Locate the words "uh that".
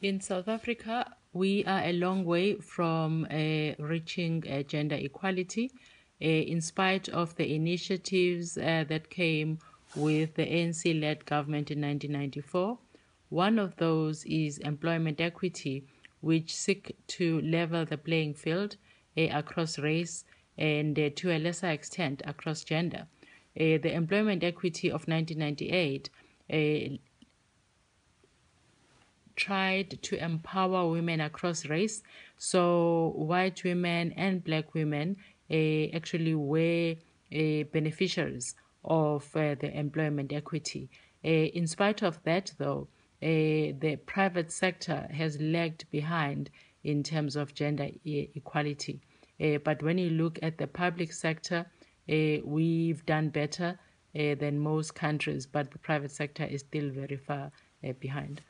8.56-9.10